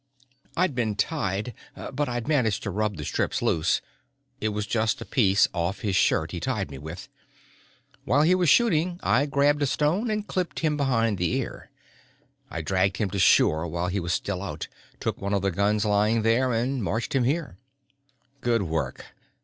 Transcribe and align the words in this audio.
"I'd 0.57 0.73
been 0.73 0.95
tied 0.95 1.53
but 1.93 2.09
I'd 2.09 2.27
managed 2.27 2.63
to 2.63 2.71
rub 2.71 2.97
the 2.97 3.05
strips 3.05 3.39
loose. 3.39 3.81
It 4.39 4.49
was 4.49 4.65
just 4.65 4.99
a 4.99 5.05
piece 5.05 5.47
off 5.53 5.81
his 5.81 5.95
shirt 5.95 6.31
he 6.31 6.39
tied 6.39 6.71
me 6.71 6.79
with. 6.79 7.07
While 8.03 8.23
he 8.23 8.33
was 8.33 8.49
shooting 8.49 8.99
I 9.03 9.27
grabbed 9.27 9.61
a 9.61 9.67
stone 9.67 10.09
and 10.09 10.25
clipped 10.25 10.61
him 10.61 10.75
behind 10.75 11.19
the 11.19 11.33
ear. 11.33 11.69
I 12.49 12.63
dragged 12.63 12.97
him 12.97 13.11
to 13.11 13.19
shore 13.19 13.67
while 13.67 13.89
he 13.89 13.99
was 13.99 14.11
still 14.13 14.41
out, 14.41 14.67
took 14.99 15.21
one 15.21 15.35
of 15.35 15.43
the 15.43 15.51
guns 15.51 15.85
lying 15.85 16.23
there 16.23 16.51
and 16.51 16.83
marched 16.83 17.13
him 17.13 17.23
here." 17.23 17.57
"Good 18.41 18.63
work." 18.63 19.05